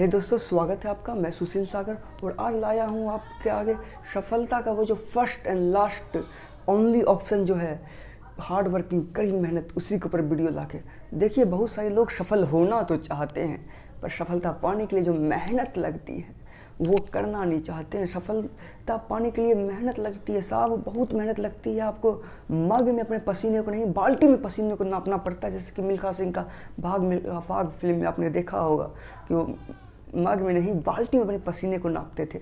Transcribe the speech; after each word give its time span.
हे 0.00 0.06
दोस्तों, 0.08 0.36
स्वागत 0.38 0.84
है 0.84 0.90
आपका 0.90 1.14
मैं 1.14 1.30
सुशील 1.30 1.64
सागर 1.66 1.96
और 2.24 2.36
आज 2.40 2.54
लाया 2.54 2.84
हूँ 2.86 3.10
आपके 3.12 3.50
आगे 3.50 3.74
सफलता 4.14 4.60
का 4.60 4.72
वो 4.72 4.84
जो 4.84 4.94
first 4.94 5.46
and 5.46 5.72
last 5.72 6.16
only 6.68 7.02
option 7.04 7.44
जो 7.44 7.54
है 7.54 7.74
हार्ड 8.38 8.68
वर्किंग 8.68 9.04
कड़ी 9.16 9.32
मेहनत, 9.32 9.72
उसी 9.76 9.98
के 9.98 10.06
ऊपर 10.06 10.20
वीडियो 10.22 10.50
ला 10.50 10.64
के 10.64 10.78
देखिए, 11.14 11.44
बहुत 11.44 11.70
सारे 11.70 11.90
लोग 11.90 12.10
सफल 12.10 12.44
होना 12.44 12.82
तो 12.82 12.96
चाहते 12.98 13.40
हैं, 13.40 13.64
पर 14.02 14.10
सफलता 14.10 14.52
पाने 14.62 14.86
के 14.86 14.96
लिए 14.96 15.04
जो 15.04 15.14
मेहनत 15.14 15.78
लगती 15.78 16.16
है, 16.18 16.38
वो 16.80 16.96
करना 17.12 17.44
नहीं 17.44 17.60
चाहते 17.60 17.98
हैं। 17.98 18.06
सफलता 18.06 18.96
पाने 19.10 19.30
के 19.30 19.42
लिए 19.42 19.54
मेहनत 19.54 19.98
लगती 19.98 20.32
है, 20.32 20.40
साहब, 20.42 20.82
बहुत 20.84 21.12
मेहनत 21.14 21.40
लगती 21.40 21.74
है। 21.74 21.80
आपको 21.82 22.12
मग 22.50 22.88
में 22.88 23.02
अपने 23.02 23.18
पसीने 23.18 23.60
को 23.60 23.70
नहीं, 23.70 23.92
बाल्टी 23.92 24.26
में 24.26 24.40
पसीने 24.42 24.76
को 24.76 24.84
नापना 24.84 25.16
पड़ता 25.18 25.46
है, 25.46 25.52
जैसे 25.52 25.74
कि 25.74 25.82
मिल्खा 25.82 26.12
सिंह 26.12 26.32
का 26.32 26.46
भाग, 26.80 27.00
मिल्खा 27.02 27.40
फाग 27.40 27.70
फ़िल्म 27.70 27.96
में 27.96 28.06
आपने 28.06 28.30
देखा 28.30 28.58
होगा 28.58 28.90
कि 29.28 29.34
वो 29.34 29.44
मग 30.14 30.40
में 30.40 30.52
नहीं 30.54 30.74
बाल्टी 30.82 31.18
में 31.18 31.24
अपने 31.24 31.38
पसीने 31.40 31.78
को 31.78 31.88
नापते 31.88 32.26
थे। 32.26 32.40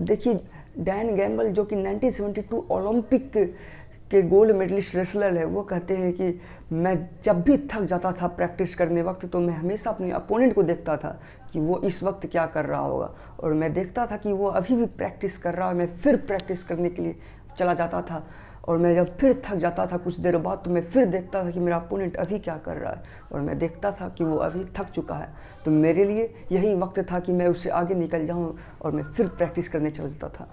देखिए 0.00 0.40
डैन 0.78 1.14
गैम्बल 1.16 1.50
जो 1.50 1.64
कि 1.64 1.76
1972 1.76 2.62
ओलंपिक 2.70 3.30
के 4.10 4.20
गोल्ड 4.22 4.56
मेडलिस्ट 4.56 4.94
रेसलर 4.96 5.36
है, 5.36 5.44
वो 5.44 5.62
कहते 5.62 5.96
हैं 5.96 6.12
कि 6.12 6.40
मैं 6.72 7.08
जब 7.24 7.40
भी 7.42 7.56
थक 7.70 7.82
जाता 7.82 8.12
था 8.12 8.26
प्रैक्टिस 8.28 8.74
करने 8.74 9.02
वक्त 9.02 9.26
तो 9.26 9.40
मैं 9.40 9.54
हमेशा 9.54 9.90
अपने 9.90 10.10
अपोनेंट 10.10 10.54
को 10.54 10.62
देखता 10.62 10.96
था 10.96 11.18
कि 11.52 11.60
वो 11.60 11.78
इस 11.84 12.02
वक्त 12.02 12.26
क्या 12.26 12.46
कर 12.46 12.64
रहा 12.64 12.80
होगा। 12.80 13.10
और 13.40 13.54
मैं 13.54 13.72
देखता 13.74 14.06
था 14.06 14.16
कि 14.16 14.32
वो 14.32 14.46
अभी 14.48 14.76
भी 14.76 14.86
प्रैक्टिस 14.86 15.38
कर 15.38 15.54
रहा 15.54 15.68
है, 15.68 15.74
मैं 15.74 15.86
फिर 15.88 16.16
प्रैक्टिस 16.18 16.62
करने 16.64 16.90
के 16.90 17.02
लिए 17.02 17.16
चला 17.58 17.74
जाता 17.74 18.02
था। 18.02 18.26
और 18.64 18.78
मैं 18.78 18.94
जब 18.94 19.16
फिर 19.18 19.40
थक 19.44 19.56
जाता 19.56 19.86
था 19.86 19.96
कुछ 19.96 20.18
देर 20.20 20.36
बाद 20.38 20.60
तो 20.64 20.70
मैं 20.70 20.82
फिर 20.82 21.04
देखता 21.06 21.42
था 21.44 21.50
कि 21.50 21.60
मेरा 21.60 21.76
अपोनेंट 21.76 22.16
अभी 22.16 22.38
क्या 22.38 22.56
कर 22.56 22.76
रहा 22.76 22.92
है। 22.92 23.02
और 23.32 23.40
मैं 23.40 23.58
देखता 23.58 23.90
था 23.92 24.08
कि 24.08 24.24
वो 24.24 24.36
अभी 24.38 24.64
थक 24.76 24.90
चुका 24.90 25.14
है। 25.14 25.28
तो 25.64 25.70
मेरे 25.70 26.04
लिए 26.04 26.32
यही 26.52 26.74
वक्त 26.74 27.00
था 27.12 27.20
कि 27.20 27.32
मैं 27.32 27.46
उससे 27.48 27.70
आगे 27.70 27.94
निकल 27.94 28.26
जाऊँ 28.26 28.54
और 28.82 28.92
मैं 28.92 29.02
फिर 29.04 29.28
प्रैक्टिस 29.28 29.68
करने 29.68 29.90
चल 29.90 30.08
जाता 30.08 30.28
था। 30.30 30.48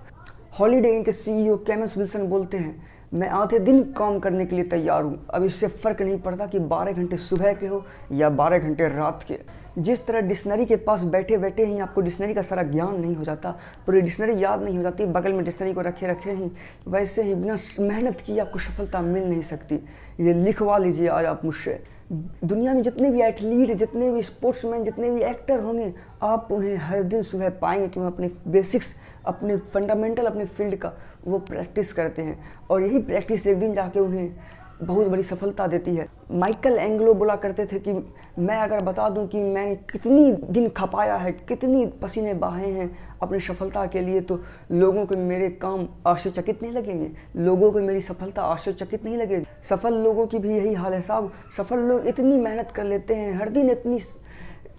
हॉलीडे 0.60 0.96
इनके 0.96 1.12
सीईओ 1.12 1.56
केमस 1.58 1.98
विल्सन 1.98 2.28
बोलते 2.28 2.58
हैं, 2.58 2.76
मैं 3.14 3.30
आधे 3.30 3.60
दिन 3.60 3.82
काम 3.94 4.20
करने 4.20 4.46
के 4.46 4.56
लिए 4.56 4.66
तैयार 4.66 5.04
हूँ। 5.04 5.26
अब 5.30 5.44
इससे 5.44 5.68
फ़र्क 5.68 6.02
नहीं 6.02 6.20
पड़ता 6.20 6.46
कि 6.48 6.60
12 6.60 6.92
घंटे 6.92 7.18
सुबह 7.18 7.54
के 7.54 7.68
हो 7.68 7.84
या 8.12 8.30
12 8.32 8.60
घंटे 8.60 8.88
रात 8.88 9.24
के। 9.28 9.40
जिस 9.78 10.06
तरह 10.06 10.22
डिक्शनरी 10.22 10.66
के 10.66 10.76
पास 10.76 11.04
बैठे 11.04 11.38
बैठे 11.38 11.66
ही 11.66 11.80
आपको 11.80 12.02
डिक्शनरी 12.02 12.34
का 12.34 12.42
सारा 12.42 12.64
ज्ञान 12.64 13.00
नहीं 13.02 13.16
हो 13.16 13.24
जाता, 13.24 13.52
पूरी 13.86 14.02
डिक्शनरी 14.02 14.44
याद 14.44 14.62
नहीं 14.62 14.78
हो 14.78 14.84
जाती, 14.84 15.06
बगल 15.06 15.34
में 15.34 15.44
डिक्शनरी 15.46 15.74
को 15.74 15.82
रखे 15.82 16.08
रखे 16.08 16.32
ही, 16.32 16.52
वैसे 16.88 17.24
ही 17.24 17.36
बिना 17.36 17.58
मेहनत 17.80 18.22
की 18.22 18.40
आपको 18.40 18.60
सफलता 18.60 19.02
मिल 19.02 19.24
नहीं 19.24 19.42
सकती। 19.42 19.76
ये 20.20 20.34
लिखवा 20.34 20.78
लीजिए 20.78 21.08
आज 21.08 21.26
आप 21.26 21.46
मुझसे। 21.46 21.84
दुनिया 22.12 22.74
में 22.74 22.82
जितने 22.82 23.10
भी 23.10 23.22
एथलीट 23.22 23.72
जितने 23.72 24.12
भी 24.12 24.22
स्पोर्ट्समैन, 24.22 24.84
जितने 24.84 25.10
भी 25.10 25.22
एक्टर 25.22 25.60
होंगे, 25.60 25.94
आप 26.22 26.48
उन्हें 26.52 26.76
हर 26.76 27.04
दिन 27.04 27.22
सुबह 27.22 27.50
पाएँगे 27.50 27.88
क्यों 27.88 28.06
अपने 28.06 28.30
बेसिक्स, 28.48 28.90
अपने 29.26 29.58
फंडामेंटल, 29.58 30.26
अपने 30.26 30.46
फ़ील्ड 30.46 30.76
का 30.76 30.94
वो 31.26 31.40
प्रैक्टिस 31.40 31.94
करते 31.94 32.22
हैं। 32.22 32.44
और 32.70 32.84
यही 32.84 33.00
प्रैक्टिस 33.00 33.48
एक 33.48 33.60
दिन 33.60 33.74
जाके 33.74 34.00
उन्हें 34.00 34.36
बहुत 34.84 35.08
बड़ी 35.08 35.24
सफलता 35.24 35.68
देती 35.68 35.96
है। 35.96 36.08
माइकल 36.32 36.78
एंग्लो 36.78 37.14
बोला 37.14 37.36
करते 37.36 37.66
थे 37.66 37.80
कि 37.80 37.94
मैं 38.40 38.58
अगर 38.58 38.84
बता 38.84 39.10
दूँ 39.10 39.28
कि 39.28 39.38
मैंने 39.38 39.76
कितनी 39.92 40.32
दिन 40.32 40.70
खपाया 40.70 41.16
है, 41.16 41.32
कितनी 41.32 41.86
पसीने 42.02 42.34
बहाए 42.34 42.72
हैं 42.72 42.90
अपनी 43.22 43.40
सफलता 43.40 43.86
के 43.86 44.02
लिए 44.02 44.22
तो 44.22 44.40
लोगों 44.72 45.06
को 45.06 45.18
मेरे 45.18 45.50
काम 45.62 45.88
आश्चर्यचकित 46.08 46.62
नहीं 46.62 46.72
लगेंगे। 46.72 47.12
लोगों 47.36 47.72
को 47.72 47.82
मेरी 47.82 48.02
सफलता 48.02 48.42
आश्चर्यचकित 48.44 49.04
नहीं 49.06 49.18
लगेगी। 49.18 49.46
सफल 49.64 49.94
लोगों 49.94 50.28
की 50.28 50.40
भी 50.40 50.50
यही 50.50 50.74
हाल 50.74 50.94
है 50.94 51.02
साहब। 51.02 51.32
सफल 51.58 51.80
लोग 51.80 52.08
इतनी 52.08 52.38
मेहनत 52.38 52.72
कर 52.72 52.84
लेते 52.84 53.16
हैं, 53.16 53.34
हर 53.34 53.50
दिन 53.50 53.70
इतनी 53.70 54.00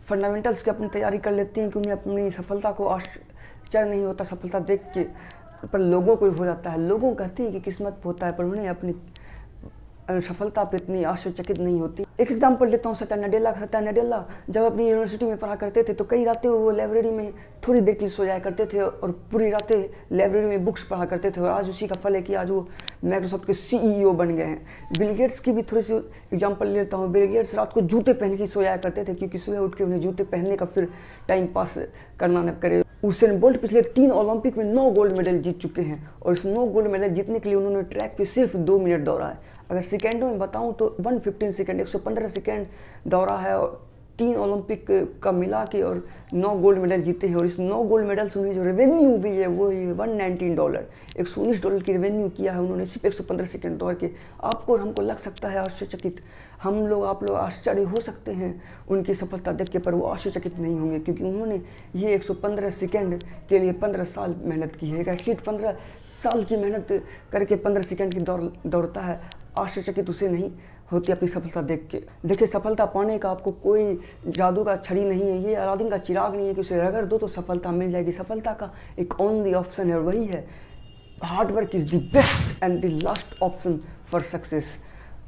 फंडामेंटल्स 0.08 0.62
की 0.62 0.70
अपनी 0.70 0.88
तैयारी 0.88 1.18
कर 1.18 1.32
लेते 1.32 1.60
हैं 1.60 1.70
कि 1.70 1.78
उन्हें 1.78 1.92
अपनी 1.92 2.30
सफलता 2.30 2.70
को 2.70 2.86
आश्चर्य 2.86 3.88
नहीं 3.90 4.04
होता, 4.04 4.24
सफलता 4.24 4.58
देख 4.60 4.82
के। 4.94 5.06
पर 5.66 5.78
लोगों 5.78 6.14
को 6.16 6.30
हो 6.30 6.44
जाता 6.44 6.70
है। 6.70 6.78
लोगों 6.78 7.14
कहते 7.14 7.42
हैं 7.42 7.52
कि 7.52 7.60
किस्मत 7.60 8.00
होता 8.04 8.26
है, 8.26 8.32
पर 8.32 8.44
उन्हें 8.44 8.68
अपनी 8.68 8.92
सफलता 10.10 10.64
पे 10.64 10.76
इतनी 10.76 11.02
आश्चर्यचकित 11.04 11.58
नहीं 11.58 11.80
होती। 11.80 12.04
एक 12.20 12.30
एग्ज़ाम्पल 12.30 12.68
लेता 12.68 12.88
हूँ, 12.88 12.96
सत्या 12.96 13.16
नडेला 13.16 13.52
सत्या 13.54 13.80
नडेला, 13.80 14.24
जब 14.50 14.62
अपनी 14.62 14.88
यूनिवर्सिटी 14.88 15.26
में 15.26 15.36
पढ़ा 15.36 15.54
करते 15.56 15.82
थे 15.82 15.92
तो 15.94 16.04
कई 16.04 16.24
रातें 16.24 16.48
वो 16.48 16.70
लाइब्रेरी 16.70 17.10
में 17.10 17.32
थोड़ी 17.68 17.80
देर 17.80 17.94
के 17.94 18.00
लिए 18.00 18.08
सो 18.08 18.24
जाया 18.24 18.38
करते 18.38 18.66
थे 18.66 18.80
और 18.80 19.10
पूरी 19.32 19.50
रातें 19.50 19.84
लाइब्रेरी 20.12 20.46
में 20.46 20.64
बुक्स 20.64 20.84
पढ़ा 20.88 21.04
करते 21.04 21.30
थे 21.30 21.40
और 21.40 21.50
आज 21.50 21.68
उसी 21.68 21.86
का 21.86 21.96
फल 21.96 22.14
है 22.14 22.22
कि 22.22 22.34
आज 22.34 22.50
वो 22.50 22.60
माइक्रोसॉफ्ट 23.04 23.46
के 23.46 23.52
सी 23.54 24.04
बन 24.06 24.34
गए 24.36 24.44
हैं। 24.44 24.66
बिलगेट्स 24.98 25.40
की 25.40 25.52
भी 25.52 25.62
थोड़ी 25.62 25.82
सी 25.82 25.94
एग्ज़ाम्पल 25.94 26.68
लेता 26.68 26.96
हूँ। 26.96 27.10
बिलगेट्स 27.12 27.54
रात 27.54 27.72
को 27.72 27.80
जूते 27.82 28.12
पहन 28.14 28.36
के 28.36 28.46
सोया 28.46 28.76
करते 28.76 29.04
थे, 29.04 29.14
क्योंकि 29.14 29.38
सुबह 29.38 29.58
उठ 29.58 29.74
के 29.74 29.84
उन्हें 29.84 30.00
जूते 30.00 30.24
पहनने 30.24 30.56
का 30.56 30.66
फिर 30.66 30.88
टाइम 31.28 31.46
पास 31.54 31.78
करना 32.20 32.42
न 32.42 32.50
करे। 32.62 32.82
उसेन 33.04 33.38
बोल्ट 33.40 33.60
पिछले 33.60 33.80
तीन 33.94 34.10
ओलंपिक 34.12 34.56
में 34.58 34.64
नौ 34.64 34.90
गोल्ड 34.90 35.16
मेडल 35.16 35.38
जीत 35.38 35.58
चुके 35.60 35.82
हैं 35.82 35.98
और 36.22 36.32
इस 36.32 36.44
नौ 36.46 36.64
गोल्ड 36.66 36.88
मेडल 36.90 37.08
जीतने 37.08 37.38
के 37.38 37.48
लिए 37.48 37.56
उन्होंने 37.56 37.82
ट्रैक 37.84 38.14
पे 38.18 38.24
सिर्फ़ 38.26 38.56
दो 38.58 38.78
मिनट 38.78 39.04
दौड़ा 39.04 39.26
है। 39.26 39.52
अगर 39.70 39.82
सेकेंडों 39.82 40.28
में 40.28 40.38
बताऊँ 40.38 40.74
तो 40.74 40.94
115 41.00 41.52
सेकेंड 41.52 41.80
115 41.80 42.28
सेकेंड 42.28 42.66
दौड़ा 43.06 43.36
है 43.36 43.58
और 43.58 43.82
तीन 44.18 44.36
ओलंपिक 44.36 44.86
का 45.22 45.30
मिला 45.32 45.64
के 45.64 45.80
और 45.82 46.06
नौ 46.34 46.54
गोल्ड 46.54 46.78
मेडल 46.78 47.00
जीते 47.02 47.26
हैं। 47.26 47.36
और 47.36 47.44
इस 47.44 47.58
नौ 47.58 47.82
गोल्ड 47.82 48.06
मेडल 48.06 48.28
से 48.28 48.38
उन्हें 48.40 48.54
जो 48.54 48.64
रेवेन्यू 48.64 49.16
हुई 49.16 49.30
है, 49.30 49.46
वो 49.46 49.68
है 49.70 49.92
वन 49.92 50.10
नाइनटीन 50.10 50.54
डॉलर 50.56 50.86
एक 51.20 51.28
सौ 51.28 51.40
उन्नीस 51.40 51.62
डॉलर 51.62 51.82
की 51.82 51.92
रेवेन्यू 51.92 52.28
किया 52.28 52.52
है 52.52 52.60
उन्होंने 52.60 52.84
सिर्फ़ 52.84 53.06
एक 53.06 53.14
सौ 53.14 53.24
पंद्रह 53.24 53.46
सेकेंड 53.46 53.78
दौड़ 53.78 53.94
के। 53.94 54.10
आपको 54.42 54.72
और 54.72 54.80
हमको 54.80 55.02
लग 55.02 55.18
सकता 55.18 55.48
है 55.48 55.58
आश्चर्यचकित। 55.58 56.20
हम 56.62 56.86
लोग, 56.86 57.04
आप 57.04 57.22
लोग 57.24 57.36
आश्चर्य 57.36 57.82
हो 57.82 58.00
सकते 58.00 58.32
हैं 58.32 58.62
उनकी 58.88 59.14
सफलता 59.14 59.52
देख 59.52 59.68
के, 59.68 59.78
पर 59.78 59.94
वो 59.94 60.06
आश्चर्यचकित 60.06 60.58
नहीं 60.58 60.78
होंगे, 60.78 60.98
क्योंकि 60.98 61.24
उन्होंने 61.24 61.60
ये 61.96 62.14
115 62.14 62.70
सेकेंड 62.70 63.22
के 63.48 63.58
लिए 63.58 63.72
15 63.74 64.04
साल 64.04 64.34
मेहनत 64.44 64.76
की 64.76 64.90
है। 64.90 65.00
एक 65.00 65.08
एथलीट 65.08 65.40
15 65.40 65.76
साल 66.22 66.44
की 66.44 66.56
मेहनत 66.56 67.02
करके 67.32 67.56
15 67.56 67.82
सेकेंड 67.82 68.14
की 68.14 68.20
दौड़, 68.20 68.40
दौड़ता 68.66 69.00
है। 69.00 69.20
आश्चर्यचकित 69.58 70.10
उसे 70.10 70.28
नहीं 70.28 70.50
होती 70.92 71.12
अपनी 71.12 71.28
सफलता 71.28 71.62
देख 71.62 71.86
के। 71.90 72.02
देखिए, 72.26 72.46
सफलता 72.48 72.84
पाने 72.86 73.18
का 73.18 73.30
आपको 73.30 73.52
कोई 73.52 73.98
जादू 74.28 74.64
का 74.64 74.76
छड़ी 74.76 75.04
नहीं 75.04 75.22
है। 75.22 75.42
ये 75.42 75.54
अलादीन 75.54 75.90
का 75.90 75.98
चिराग 75.98 76.34
नहीं 76.34 76.46
है 76.46 76.54
कि 76.54 76.60
उसे 76.60 76.80
रगड़ 76.80 77.04
दो 77.04 77.18
तो 77.18 77.28
सफलता 77.28 77.70
मिल 77.72 77.90
जाएगी। 77.92 78.12
सफलता 78.12 78.52
का 78.52 78.70
एक 78.98 79.20
ओनली 79.20 79.54
ऑप्शन 79.54 79.90
है, 79.90 79.98
वही 80.00 80.24
है। 80.26 80.46
Hard 81.24 81.50
work 81.50 81.74
is 81.74 81.90
the 81.90 82.00
best 82.12 82.62
and 82.62 82.80
the 82.80 83.02
last 83.02 83.42
option 83.42 83.78
for 84.10 84.22
success 84.24 84.76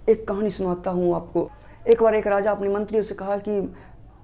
एक 0.09 0.27
कहानी 0.29 0.51
सुनाता 0.51 0.91
हूँ 0.91 1.15
आपको। 1.17 1.51
एक 1.87 2.03
बार 2.03 2.15
एक 2.15 2.27
राजा 2.27 2.51
अपने 2.51 2.69
मंत्रियों 2.69 3.03
से 3.03 3.15
कहा 3.15 3.37
कि 3.39 3.75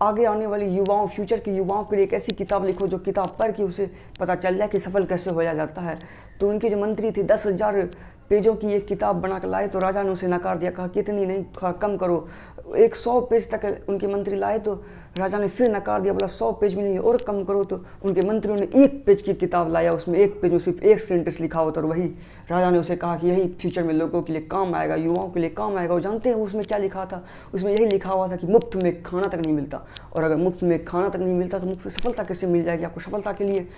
आगे 0.02 0.24
आने 0.24 0.46
वाले 0.46 0.66
युवाओं 0.66 1.06
फ्यूचर 1.06 1.38
के 1.40 1.50
युवाओं 1.50 1.84
के 1.84 1.96
लिए 1.96 2.04
एक 2.04 2.12
ऐसी 2.14 2.32
किताब 2.34 2.64
लिखो 2.66 2.86
जो 2.88 2.98
किताब 3.00 3.36
पढ़ 3.38 3.52
के 3.52 3.62
उसे 3.62 3.90
पता 4.20 4.34
चल 4.34 4.56
जाए 4.56 4.68
कि 4.68 4.78
सफल 4.78 5.04
कैसे 5.06 5.30
होया 5.30 5.54
जाता 5.54 5.82
है। 5.82 5.98
तो 6.40 6.48
उनके 6.48 6.70
जो 6.70 6.76
मंत्री 6.78 7.10
थे, 7.12 7.22
दस 7.22 7.46
हज़ार 7.46 7.88
पेजों 8.32 8.54
की 8.56 8.72
एक 8.72 8.86
किताब 8.86 9.16
बना 9.20 9.38
कर 9.38 9.48
लाए 9.48 9.68
तो 9.68 9.78
राजा 9.78 10.02
ने 10.02 10.10
उसे 10.10 10.26
नकार 10.28 10.58
दिया, 10.58 10.70
कहा, 10.70 10.86
कितनी 10.88 11.26
नहीं 11.26 11.44
थोड़ा 11.44 11.72
कम 11.74 11.96
करो। 11.96 12.28
एक 12.76 12.94
सौ 12.96 13.20
पेज 13.20 13.50
तक 13.50 13.84
उनके 13.88 14.06
मंत्री 14.06 14.36
लाए 14.36 14.58
तो 14.58 14.74
राजा 15.18 15.38
ने 15.38 15.48
फिर 15.48 15.68
नकार 15.70 16.00
दिया, 16.00 16.12
बोला, 16.12 16.26
सौ 16.26 16.50
पेज 16.52 16.74
भी 16.74 16.82
नहीं 16.82 16.98
और 16.98 17.16
कम 17.22 17.42
करो। 17.44 17.64
तो 17.64 17.76
उनके 18.04 18.22
मंत्रियों 18.22 18.56
ने 18.58 18.68
एक 18.74 19.04
पेज 19.06 19.22
की 19.22 19.34
किताब 19.34 19.72
लाया, 19.72 19.92
उसमें 19.92 20.18
एक 20.18 20.40
पेज 20.42 20.52
में 20.52 20.58
सिर्फ़ 20.58 20.82
एक 20.82 21.00
सेंटेंस 21.00 21.40
लिखा 21.40 21.60
होता 21.60 21.80
और 21.80 21.86
वही 21.86 22.06
राजा 22.50 22.70
ने 22.70 22.78
उसे 22.78 22.96
कहा 22.96 23.16
कि 23.16 23.28
यही 23.28 23.46
फ्यूचर 23.60 23.82
में 23.84 23.92
लोगों 23.94 24.22
के 24.22 24.32
लिए 24.32 24.42
काम 24.48 24.74
आएगा, 24.74 24.96
युवाओं 24.96 25.28
के 25.30 25.40
लिए 25.40 25.50
काम 25.50 25.76
आएगा। 25.76 25.94
और 25.94 26.00
जानते 26.00 26.28
हैं 26.28 26.36
उसमें 26.38 26.64
क्या 26.64 26.78
लिखा 26.78 27.04
था? 27.06 27.22
उसमें 27.54 27.72
यही 27.72 27.86
लिखा 27.86 28.10
हुआ 28.10 28.28
था 28.28 28.36
कि 28.36 28.46
मुफ़्त 28.46 28.76
में 28.76 29.02
खाना 29.02 29.28
तक 29.28 29.38
नहीं 29.38 29.52
मिलता। 29.52 29.84
और 30.14 30.22
अगर 30.22 30.36
मुफ़्त 30.38 30.62
में 30.62 30.84
खाना 30.84 31.08
तक 31.08 31.18
नहीं 31.18 31.34
मिलता 31.34 31.58
तो 31.58 31.66
मुफ़्त 31.66 31.88
सफलता 31.90 32.22
कैसे 32.22 32.46
मिल 32.46 32.64
जाएगी 32.64 32.84
आपको? 32.84 33.00
सफलता 33.00 33.32
के 33.32 33.44
लिए 33.44 33.68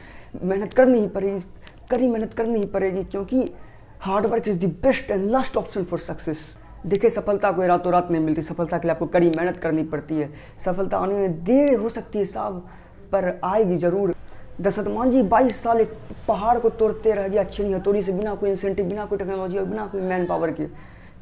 मेहनत 0.43 0.75
करनी 0.75 1.01
ही 1.01 1.09
पड़ेगी, 1.09 1.45
कड़ी 1.91 2.09
मेहनत 2.09 2.35
करनी 2.35 2.59
ही 2.59 2.67
पड़ेगी, 2.67 3.05
क्योंकि 3.05 3.51
hard 4.05 4.27
work 4.27 4.49
is 4.49 4.59
the 4.61 4.69
best 4.83 5.11
and 5.11 5.31
last 5.31 5.57
option 5.57 5.85
for 5.85 5.99
success 5.99 6.41
देखिए, 6.87 7.11
सफलता 7.11 7.51
कोई 7.53 7.67
रातों 7.67 7.93
रात 7.93 8.11
नहीं 8.11 8.23
मिलती 8.23 8.43
सफलता 8.43 8.79
के 8.79 8.89
लिए 8.89 8.93
आपको 8.93 9.07
कड़ी 9.07 9.31
मेहनत 9.31 9.59
करनी 9.59 9.83
पड़ती 9.85 10.15
है। 10.15 10.29
सफलता 10.65 10.99
आने 10.99 11.15
में 11.15 11.45
देर 11.45 11.75
हो 11.75 11.89
सकती 11.89 12.19
है 12.19 12.25
साहब, 12.25 12.59
पर 13.13 13.41
आएगी 13.45 13.77
ज़रूर। 13.77 14.15
दशरथ 14.61 14.89
मान 14.89 15.11
जी, 15.11 15.23
बाईस 15.25 15.63
साल 15.63 15.81
एक 15.81 15.97
पहाड़ 16.29 16.59
को 16.59 16.71
तोड़ते 16.71 17.13
रह 17.13 17.29
गया। 17.29 17.43
अच्छी 17.43 17.73
हथौड़ी 17.73 18.03
से 18.03 18.13
बिना 18.13 18.35
कोई 18.35 18.51
इंसेंटिव 18.51 18.87
बिना 18.87 19.05
कोई 19.05 19.19
टेक्नोलॉजी 19.19 19.59
और 19.59 19.65
बिना 19.65 19.87
कोई 19.87 20.01
मैन 20.03 20.27
पावर 20.27 20.51
के। 20.51 20.67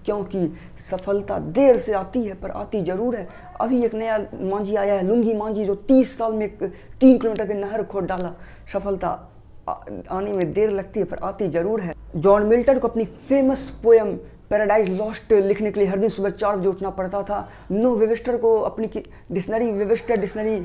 क्योंकि 0.04 0.46
सफलता 0.90 1.38
देर 1.38 1.76
से 1.76 1.92
आती 1.94 2.24
है, 2.24 2.34
पर 2.34 2.50
आती 2.50 2.82
ज़रूर 2.82 3.16
है। 3.16 3.28
अभी 3.60 3.84
एक 3.84 3.94
नया 3.94 4.18
मांझी 4.40 4.74
आया 4.76 4.94
है, 4.94 5.06
लुंगी 5.06 5.34
मांझी 5.34 5.64
जो 5.64 5.74
तीस 5.74 6.18
साल 6.18 6.32
में 6.32 6.48
तीन 6.58 7.18
किलोमीटर 7.18 7.46
के 7.46 7.54
नहर 7.54 7.82
खोद 7.84 8.04
डाला। 8.04 8.32
सफलता 8.72 9.18
आने 9.66 10.32
में 10.32 10.52
देर 10.52 10.70
लगती 10.70 11.00
है, 11.00 11.06
पर 11.06 11.18
आती 11.18 11.48
ज़रूर 11.50 11.80
है। 11.80 11.94
जॉन 12.16 12.46
मिल्टन 12.46 12.78
को 12.78 12.88
अपनी 12.88 13.04
फ़ेमस 13.04 13.68
पोएम 13.82 14.14
पैराडाइज 14.50 14.88
लॉस्ट, 14.90 15.32
लिखने 15.32 15.70
के 15.72 15.80
लिए 15.80 15.88
हर 15.88 15.98
दिन 15.98 16.08
सुबह 16.08 16.30
चार 16.30 16.56
बजे 16.56 16.68
उठना 16.68 16.90
पड़ता 16.90 17.22
था। 17.22 17.48
नो 17.70 17.94
वेवेस्टर 17.96 18.36
को 18.36 18.56
अपनी 18.60 18.86
डिक्शनरी, 18.86 19.70
वेवेस्टर 19.72 20.16
डिक्शनरी 20.16 20.58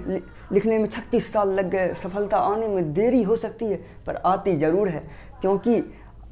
लिखने 0.51 0.77
में 0.77 0.85
छत्तीस 0.87 1.31
साल 1.33 1.49
लग 1.51 1.69
गए। 1.71 1.93
सफलता 1.95 2.37
आने 2.39 2.67
में 2.67 2.93
देरी 2.93 3.23
हो 3.23 3.35
सकती 3.35 3.65
है, 3.65 3.77
पर 4.07 4.15
आती 4.25 4.57
ज़रूर 4.57 4.89
है, 4.89 5.03
क्योंकि 5.41 5.83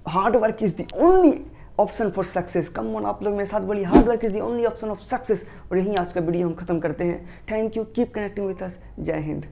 hard 0.08 0.36
work 0.36 0.64
is 0.64 0.76
the 0.78 0.88
only 0.96 1.34
option 1.80 2.10
for 2.10 2.26
success. 2.26 2.70
Come 2.70 2.96
on, 2.96 3.06
आप 3.06 3.24
लोग 3.24 3.34
मेरे 3.34 3.46
साथ 3.46 3.62
बोली 3.62 3.84
hard 3.84 4.08
work 4.08 4.26
is 4.26 4.34
the 4.34 4.40
only 4.40 4.66
option 4.66 4.90
of 4.90 5.06
success. 5.08 5.46
और 5.72 5.78
यही 5.78 5.96
आज 5.96 6.14
का 6.14 6.22
वीडियो 6.22 6.48
हम 6.48 6.54
खत्म 6.56 6.80
करते 6.80 7.04
हैं। 7.04 7.26
Thank 7.52 7.78
you 7.78 7.84
keep 7.86 8.14
connecting 8.16 8.48
with 8.48 8.64
us 8.64 8.80
जय 9.00 9.20
हिंद। 9.20 9.46